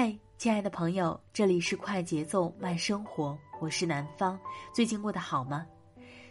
[0.00, 4.38] 嗨，亲爱的朋友，这里是快节奏慢生活，我是南方。
[4.72, 5.66] 最近过得好吗？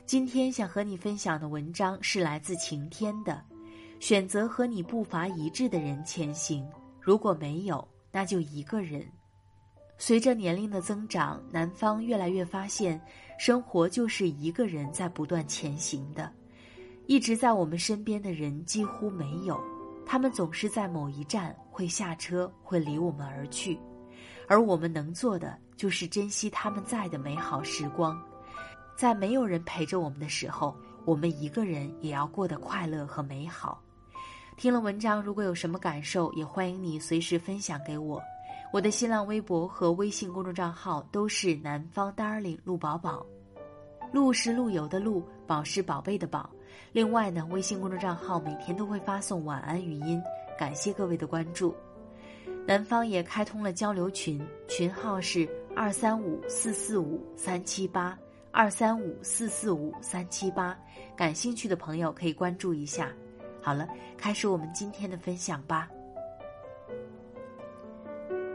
[0.06, 3.44] 今天想和你分享的文章是来自晴天的，
[4.00, 6.66] 选择和你步伐一致的人前行。
[7.02, 9.06] 如果没有，那就一个人。
[9.98, 13.02] 随着年龄的增长，南方越来越发现，
[13.38, 16.32] 生活就是一个人在不断前行的。
[17.06, 19.62] 一直在我们身边的人几乎没有。
[20.06, 23.80] 他们总是在某一站会下车，会离我们而去，
[24.48, 28.20] 而我们能做的就是珍惜他们在的美好时光，
[28.96, 33.80] 在没有人陪着我们的时候，我们一个人也要过得快乐和美好。
[34.56, 38.20] 听了文章，如果有什么感受，也欢迎你随时分享给我。
[38.74, 43.24] 我的新浪微博和微信公众账号都是南方 darling 陆宝宝，
[44.12, 46.50] 陆是陆游的陆，宝是宝贝的宝。
[46.92, 50.20] 另外呢，微信公众账号每天都会发送晚安语音，
[50.58, 51.76] 感谢各位的关注。
[52.66, 58.18] 南方也开通了交流群，群号是二三五四四五三七八
[58.52, 60.78] 二三五四四五三七八，
[61.16, 63.14] 感兴趣的朋友可以关注一下。
[63.62, 63.88] 好了，
[64.18, 65.90] 开始我们今天的分享吧。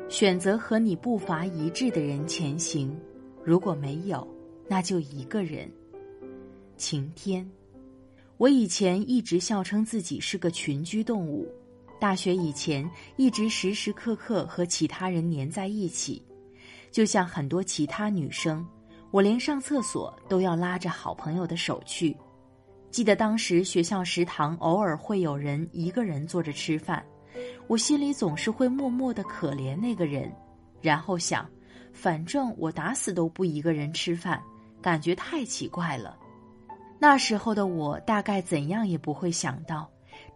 [0.09, 2.95] 选择和你步伐一致的人前行，
[3.43, 4.27] 如果没有，
[4.69, 5.71] 那就一个人。
[6.77, 7.49] 晴天。
[8.37, 11.47] 我以前一直笑称自己是个群居动物，
[12.03, 16.21] 大学以前一直时时刻刻和其他人粘在一起，
[16.91, 18.67] 就像很多其他女生，
[19.13, 22.17] 我连上厕所都要拉着好朋友的手去。
[22.91, 27.01] 记得当时学校食堂偶尔会有人一个人坐着吃饭，
[27.69, 30.29] 我心里总是会默默的可怜那个人，
[30.81, 31.49] 然后想，
[31.93, 34.43] 反正我打死都不一个人吃饭，
[34.83, 36.19] 感觉太奇怪了。
[36.99, 39.89] 那时候的我，大概怎样也不会想到，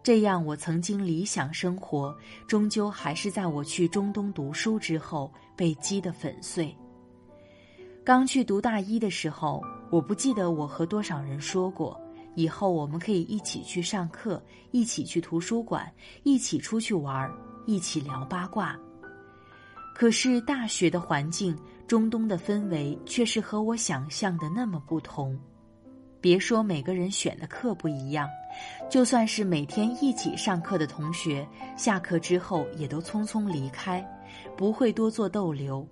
[0.07, 6.73] 这样我曾经理想生活，终究还是在我去中东读书之后被击得粉碎。
[8.05, 11.99] 刚去读大一的时候，我不记得我和多少人说过，
[12.35, 14.41] 以后我们可以一起去上课，
[14.71, 15.91] 一起去图书馆，
[16.23, 17.29] 一起出去玩，
[17.65, 18.79] 一起聊八卦。
[19.93, 21.53] 可是大学的环境，
[21.85, 25.37] 中东的氛围，却是和我想象的那么不同。
[26.21, 28.27] 别说每个人选的课不一样，
[28.89, 34.05] 就算是每天一起上课的同学，下课之后也都匆匆离开，
[34.55, 35.85] 不会多做逗留，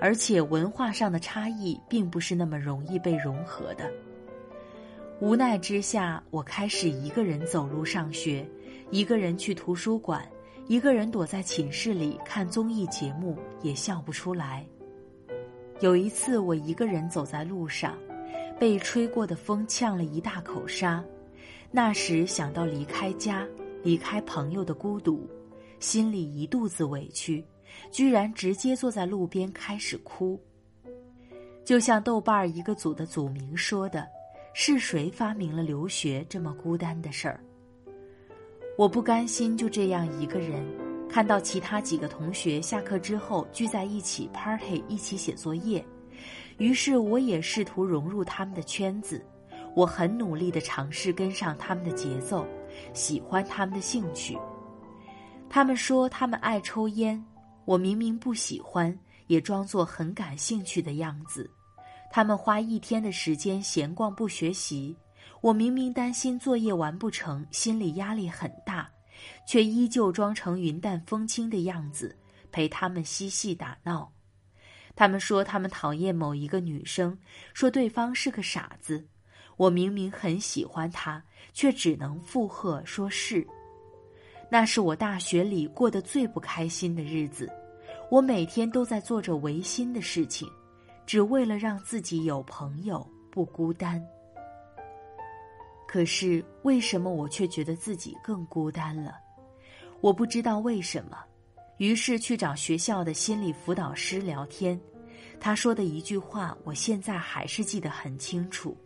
[0.00, 3.90] 而且文化上的差异并不是那么容易被融合的。
[5.20, 8.46] 无奈之下，我开始一个人走路上学，
[8.90, 10.22] 一个人去图书馆，
[10.66, 14.66] 一个人躲在寝室里看综艺节目，也笑不出来。
[15.80, 17.94] 有一次，我一个人走在路上。
[18.58, 21.04] 被吹过的风呛了一大口沙，
[21.70, 23.46] 那时想到离开家、
[23.82, 25.28] 离开朋友的孤独，
[25.80, 27.44] 心里一肚子委屈，
[27.90, 30.40] 居然直接坐在路边开始哭。
[31.64, 34.06] 就像豆瓣儿一个组的组名说的
[34.54, 37.40] ：“是谁发明了留学这么孤单的事儿？”
[38.78, 40.64] 我不甘心就这样一个人，
[41.08, 45.84] 看到其他几个同学下课之后聚在一起 party，一起写作业。
[46.58, 49.22] 于是我也试图融入他们的圈子，
[49.76, 52.46] 我很努力地尝试跟上他们的节奏，
[52.94, 54.34] 喜欢他们的兴趣。
[55.50, 57.22] 他们说他们爱抽烟，
[57.66, 61.50] 我明明不喜欢，也装作很感兴趣的样子。
[62.10, 64.96] 他们花一天的时间闲逛不学习，
[65.42, 68.88] 我明明担心作业完不成，心理压力很大，
[69.46, 72.16] 却依旧装成云淡风轻的样子，
[72.50, 74.10] 陪他们嬉戏打闹。
[74.94, 77.18] 他们说他们讨厌某一个女生，
[77.52, 79.06] 说对方是个傻子。
[79.56, 81.22] 我明明很喜欢他，
[81.52, 83.46] 却只能附和说是。
[84.50, 87.50] 那是我大学里过得最不开心的日子。
[88.10, 90.48] 我每天都在做着违心的事情，
[91.04, 94.00] 只为了让自己有朋友，不孤单。
[95.88, 99.16] 可是为什么我却觉得自己更孤单了？
[100.00, 101.18] 我不知道为什么，
[101.78, 104.78] 于是去找学校的心理辅导师聊天。
[105.40, 108.76] 他说的一句话，我现在还是记得很清楚：“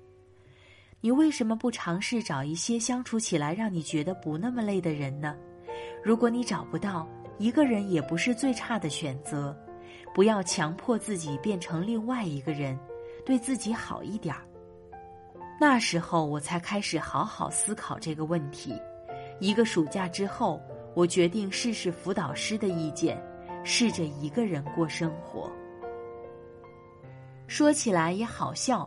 [1.03, 5.35] 你为什么不尝试找一些相处起来让你觉得不那么累的人呢？
[6.05, 7.09] 如果你找不到，
[7.39, 9.57] 一个人也不是最差的选择。
[10.13, 12.79] 不要强迫自己变成另外一个人，
[13.25, 14.43] 对自己好一点儿。”
[15.59, 18.75] 那时候我才开始好好思考这个问题。
[19.39, 20.61] 一个暑假之后，
[20.95, 23.23] 我决定试试辅导师的意见，
[23.65, 25.51] 试着一个人过生活。
[27.47, 28.87] 说起来也好笑，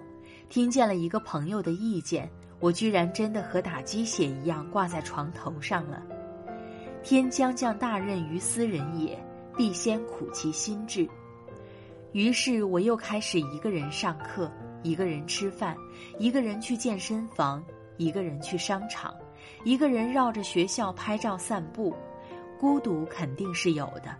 [0.53, 2.29] 听见了一个朋友的意见，
[2.59, 5.99] 我居然真的和打鸡血一样挂在床头上了。
[7.01, 9.17] 天将降大任于斯人也，
[9.57, 11.09] 必先苦其心志。
[12.11, 14.47] 于是我又开始一个人上课。
[14.83, 15.75] 一个人吃饭，
[16.19, 17.63] 一个人去健身房，
[17.97, 19.11] 一个人去商场，
[19.63, 21.95] 一个人绕着学校拍照散步，
[22.59, 24.15] 孤独肯定是有的。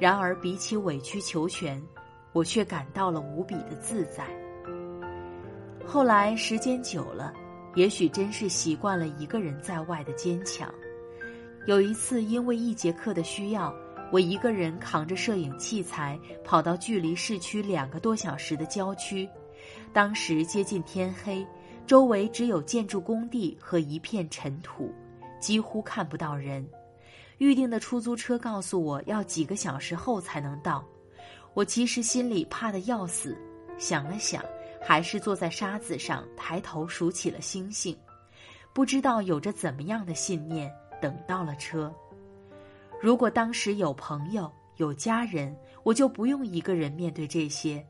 [0.00, 1.80] 然而比起委曲求全，
[2.32, 4.26] 我却感到了无比的自在。
[5.86, 7.32] 后来时间久了，
[7.76, 10.68] 也许真是习惯了一个人在外的坚强。
[11.66, 13.72] 有一次因为一节课的需要，
[14.10, 19.28] 我一个人扛着摄影器材，跑到距离市区两个多小时的郊区。
[19.92, 21.46] 当时接近天黑，
[21.86, 24.92] 周围只有建筑工地和一片尘土，
[25.40, 26.68] 几乎看不到人。
[27.38, 30.84] 预定的出租车告诉我要几个小时后才能到。
[31.54, 33.36] 我其实心里怕得要死，
[33.78, 34.44] 想了想，
[34.86, 37.96] 还是坐在沙子上抬头数起了星星。
[38.72, 40.72] 不知道有着怎么样的信念，
[41.02, 41.92] 等到了车。
[43.02, 47.84] 如果当时有朋友、有家人，我就不用一个人面对这些。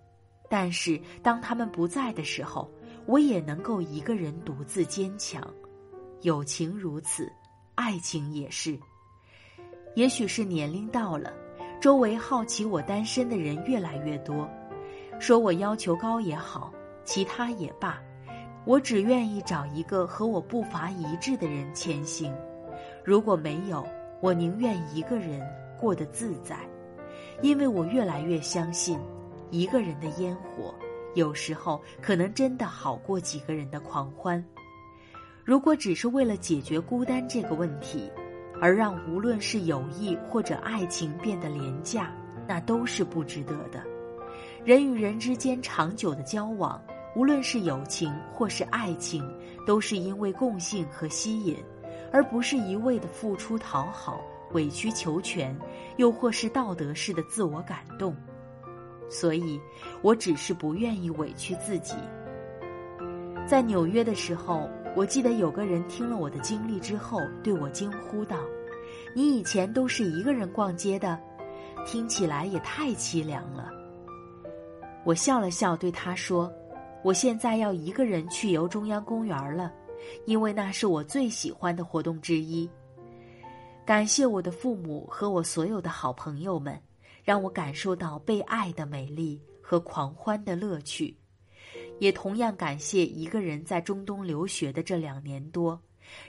[0.49, 2.71] 但是当他们不在的时候，
[3.05, 5.47] 我也能够一个人独自坚强。
[6.23, 7.31] 友情如此，
[7.75, 8.79] 爱情也是。
[9.97, 11.31] 也许是年龄到了，
[11.79, 14.49] 周围好奇我单身的人越来越多，
[15.19, 16.73] 说我要求高也好，
[17.07, 18.03] 其他也罢，
[18.67, 22.35] 我只愿意找一个和我步伐一致的人前行。
[23.05, 23.87] 如果没有，
[24.21, 25.41] 我宁愿一个人
[25.79, 26.59] 过得自在，
[27.41, 28.99] 因为我越来越相信。
[29.53, 30.75] 一个人的烟火，
[31.15, 34.45] 有时候可能真的好过几个人的狂欢。
[35.45, 38.11] 如果只是为了解决孤单这个问题，
[38.61, 42.13] 而让无论是友谊或者爱情变得廉价，
[42.49, 43.81] 那都是不值得的。
[44.65, 46.83] 人与人之间长久的交往，
[47.17, 49.27] 无论是友情或是爱情，
[49.67, 51.57] 都是因为共性和吸引，
[52.13, 54.21] 而不是一味的付出讨好、
[54.53, 55.59] 委曲求全，
[55.97, 58.15] 又或是道德式的自我感动。
[59.09, 59.59] 所以，
[60.03, 61.95] 我只是不愿意委屈自己。
[63.47, 68.37] 在纽约的时候，我记得有个人听了我的经历之后，对我惊呼道
[69.17, 71.19] ：“你以前都是一个人逛街的，
[71.87, 73.71] 听起来也太凄凉了。”
[75.03, 76.53] 我笑了笑，对他说
[77.07, 79.73] ：“我现在要一个人去游中央公园了，
[80.25, 82.69] 因为那是我最喜欢的活动之一。
[83.85, 86.77] 感谢我的父母和我所有的好朋友们。”
[87.23, 91.17] 让我感受到被爱的美丽和狂欢的乐趣，
[91.99, 95.81] 也同样感谢一个人在中东留学的这两年多，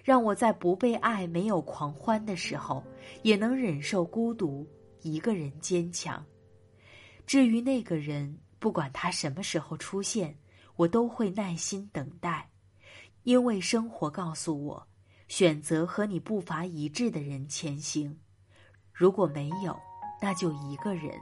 [0.03, 2.83] 让我在不被爱、没有狂欢的时候，
[3.21, 4.65] 也能忍受孤独，
[5.01, 6.23] 一个人坚强。
[7.27, 10.35] 至于那个人，不管他什么时候出现，
[10.77, 12.49] 我都会耐心等待，
[13.23, 14.87] 因为生活告诉我，
[15.27, 18.19] 选择和你步伐一致的人前行。
[18.93, 19.77] 如果没有，
[20.21, 21.19] 那就一个人。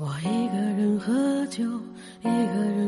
[0.00, 1.64] 我一个人喝酒，
[2.20, 2.87] 一个人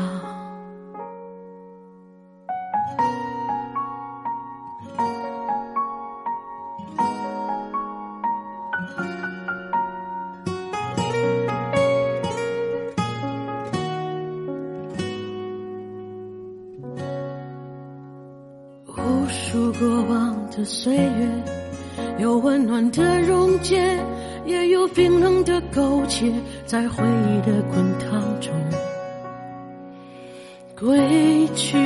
[20.71, 21.27] 岁月，
[22.17, 23.77] 有温暖的溶解，
[24.45, 26.31] 也有冰冷的苟且，
[26.65, 28.53] 在回忆的滚烫中
[30.79, 31.77] 归去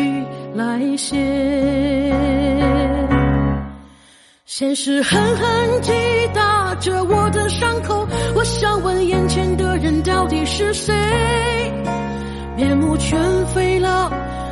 [0.53, 1.17] 来兮。
[4.45, 5.91] 现实狠狠击
[6.31, 10.93] 打着我的伤口，我想问眼前的人到底是谁？
[12.55, 14.24] 面目全非了。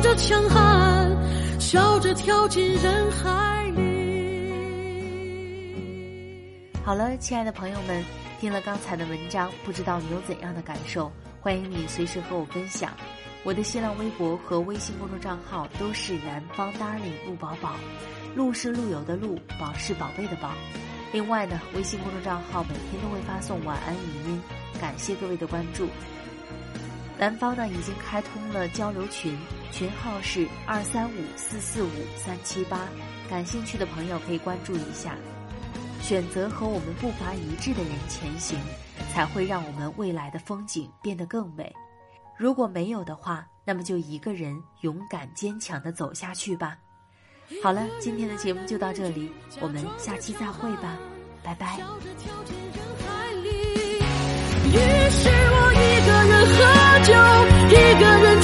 [0.00, 1.10] 着强悍，
[1.60, 4.52] 笑着跳进人海里。
[6.84, 8.04] 好了，亲爱的朋友们，
[8.40, 11.10] 听了刚才的文章，不知道你有怎样的感受？
[11.40, 12.92] 欢迎你随时和我分享。
[13.44, 17.74] 我的新浪微博和微信公众账号都是南方 darling 陆宝宝，
[18.34, 20.52] 陆是陆游的陆，宝是宝贝的宝。
[21.12, 24.40] 另外呢，微信公众账号每天都会发送晚安语音，
[24.80, 25.88] 感谢各位的关注。
[27.18, 29.36] 南方呢已经开通了交流群，
[29.70, 32.88] 群号是二三五四四五三七八，
[33.28, 35.14] 感兴趣的朋友可以关注一下。
[36.00, 38.58] 选择和我们步伐一致的人前行，
[39.12, 41.72] 才会让我们未来的风景变得更美。
[42.36, 46.78] 如果没有的话，那么就一个人勇敢坚强的走下去吧。
[47.62, 50.96] 好了，今天的节目就到这里，我们下期再会吧，
[51.42, 51.78] 拜拜。
[54.70, 54.76] 于
[55.10, 56.58] 是我一个人喝
[57.04, 57.12] 酒，
[57.68, 58.40] 一个人